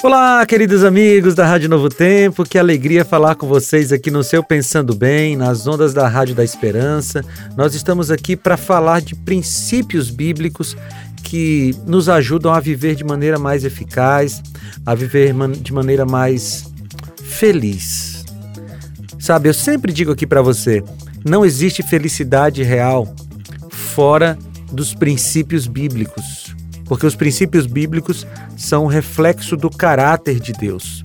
[0.00, 4.44] Olá, queridos amigos da Rádio Novo Tempo, que alegria falar com vocês aqui no seu
[4.44, 7.24] Pensando Bem, nas ondas da Rádio da Esperança.
[7.56, 10.76] Nós estamos aqui para falar de princípios bíblicos
[11.24, 14.40] que nos ajudam a viver de maneira mais eficaz,
[14.86, 16.72] a viver de maneira mais
[17.24, 18.24] feliz.
[19.18, 20.80] Sabe, eu sempre digo aqui para você,
[21.24, 23.12] não existe felicidade real
[23.68, 24.38] fora
[24.70, 26.47] dos princípios bíblicos
[26.88, 31.04] porque os princípios bíblicos são um reflexo do caráter de Deus.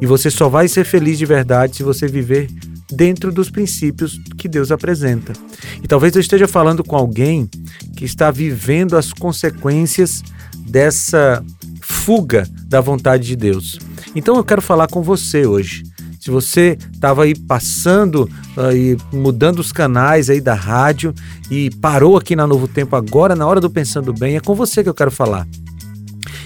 [0.00, 2.48] E você só vai ser feliz de verdade se você viver
[2.90, 5.32] dentro dos princípios que Deus apresenta.
[5.82, 7.48] E talvez eu esteja falando com alguém
[7.96, 10.22] que está vivendo as consequências
[10.66, 11.42] dessa
[11.80, 13.78] fuga da vontade de Deus.
[14.14, 15.84] Então eu quero falar com você hoje.
[16.24, 21.12] Se você estava aí passando aí mudando os canais aí da rádio
[21.50, 24.82] e parou aqui na Novo Tempo agora na hora do pensando bem, é com você
[24.82, 25.46] que eu quero falar.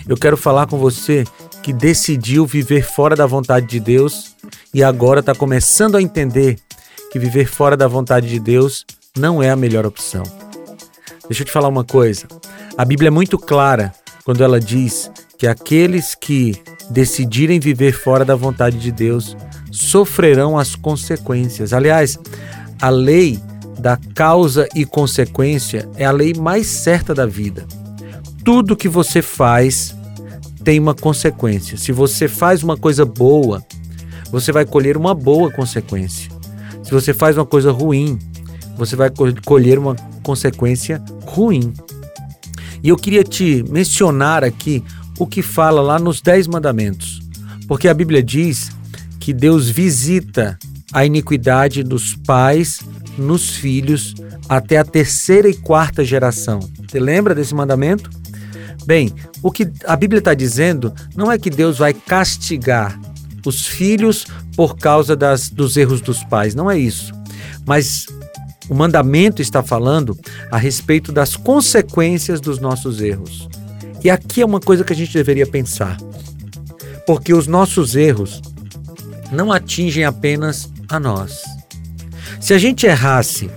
[0.08, 1.22] Eu quero falar com você
[1.62, 4.34] que decidiu viver fora da vontade de Deus
[4.74, 6.58] e agora está começando a entender
[7.12, 8.84] que viver fora da vontade de Deus
[9.16, 10.24] não é a melhor opção.
[11.28, 12.26] Deixa eu te falar uma coisa.
[12.76, 18.34] A Bíblia é muito clara quando ela diz que aqueles que decidirem viver fora da
[18.34, 19.36] vontade de Deus
[19.70, 21.72] sofrerão as consequências.
[21.72, 22.18] Aliás,
[22.82, 23.40] a lei
[23.78, 27.64] da causa e consequência é a lei mais certa da vida.
[28.44, 29.94] Tudo que você faz
[30.64, 31.78] tem uma consequência.
[31.78, 33.64] Se você faz uma coisa boa,
[34.32, 36.30] você vai colher uma boa consequência.
[36.82, 38.18] Se você faz uma coisa ruim,
[38.76, 39.10] você vai
[39.44, 41.72] colher uma consequência ruim.
[42.82, 44.82] E eu queria te mencionar aqui
[45.18, 47.20] o que fala lá nos Dez Mandamentos,
[47.66, 48.70] porque a Bíblia diz
[49.18, 50.58] que Deus visita
[50.92, 52.80] a iniquidade dos pais
[53.18, 54.14] nos filhos
[54.48, 56.60] até a terceira e quarta geração.
[56.88, 58.08] Você lembra desse mandamento?
[58.86, 59.12] Bem,
[59.42, 62.98] o que a Bíblia está dizendo não é que Deus vai castigar
[63.44, 64.26] os filhos
[64.56, 67.12] por causa das, dos erros dos pais, não é isso.
[67.66, 68.06] Mas
[68.68, 70.18] o mandamento está falando
[70.50, 73.48] a respeito das consequências dos nossos erros.
[74.02, 75.96] E aqui é uma coisa que a gente deveria pensar.
[77.06, 78.40] Porque os nossos erros
[79.32, 81.42] não atingem apenas a nós.
[82.40, 83.50] Se a gente errasse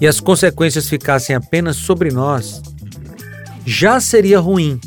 [0.00, 2.60] e as consequências ficassem apenas sobre nós,
[3.64, 4.80] já seria ruim.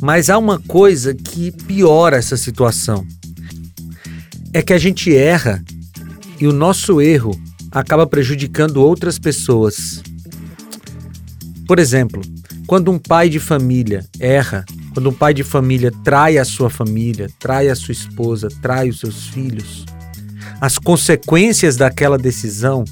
[0.00, 3.06] Mas há uma coisa que piora essa situação.
[4.52, 5.62] É que a gente erra
[6.40, 7.38] e o nosso erro
[7.70, 10.02] acaba prejudicando outras pessoas.
[11.66, 12.20] Por exemplo,
[12.70, 14.64] quando um pai de família erra
[14.94, 19.00] quando um pai de família trai a sua família, trai a sua esposa, trai os
[19.00, 19.84] seus filhos,
[20.60, 22.84] as consequências daquela decisão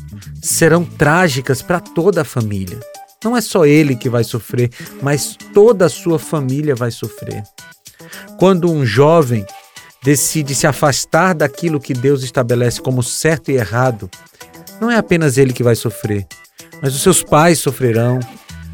[0.43, 2.81] serão trágicas para toda a família.
[3.23, 4.69] Não é só ele que vai sofrer,
[5.01, 7.45] mas toda a sua família vai sofrer.
[8.37, 9.47] Quando um jovem
[10.03, 14.11] decide se afastar daquilo que Deus estabelece como certo e errado,
[14.81, 16.27] não é apenas ele que vai sofrer,
[16.83, 18.19] mas os seus pais sofrerão,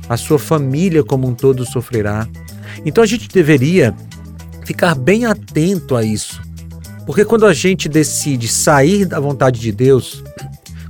[0.08, 2.28] a sua família como um todo sofrerá.
[2.84, 3.94] Então a gente deveria
[4.64, 6.40] ficar bem atento a isso.
[7.06, 10.24] Porque quando a gente decide sair da vontade de Deus,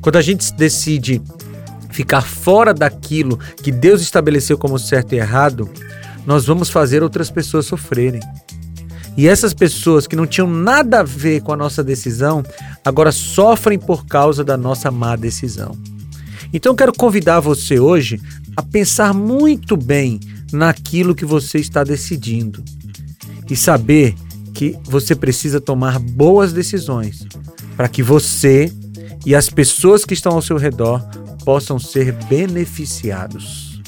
[0.01, 1.21] quando a gente decide
[1.91, 5.69] ficar fora daquilo que Deus estabeleceu como certo e errado,
[6.27, 8.21] nós vamos fazer outras pessoas sofrerem.
[9.17, 12.43] E essas pessoas que não tinham nada a ver com a nossa decisão,
[12.85, 15.77] agora sofrem por causa da nossa má decisão.
[16.55, 18.21] Então eu quero convidar você hoje
[18.57, 20.21] a pensar muito bem
[20.53, 22.63] naquilo que você está decidindo
[23.51, 24.15] e saber
[24.55, 27.27] que você precisa tomar boas decisões
[27.77, 28.73] para que você
[29.27, 31.05] e as pessoas que estão ao seu redor
[31.45, 33.83] possam ser beneficiados.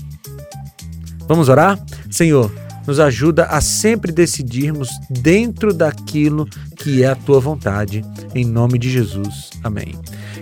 [1.28, 1.78] Vamos orar?
[2.10, 2.52] Senhor,
[2.84, 6.46] nos ajuda a sempre decidirmos dentro daquilo
[6.76, 8.04] que é a tua vontade.
[8.36, 9.48] Em nome de Jesus.
[9.64, 9.94] Amém.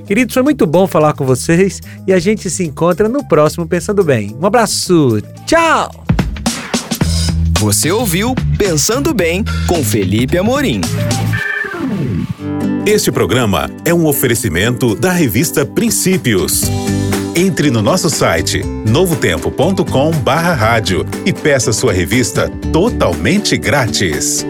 [0.04, 4.02] Queridos, foi muito bom falar com vocês e a gente se encontra no próximo Pensando
[4.02, 4.36] Bem.
[4.40, 5.22] Um abraço.
[5.46, 6.04] Tchau!
[7.60, 10.80] Você ouviu Pensando Bem com Felipe Amorim.
[12.84, 16.62] Este programa é um oferecimento da revista Princípios.
[17.36, 24.44] Entre no nosso site novotempo.com/rádio e peça sua revista totalmente grátis.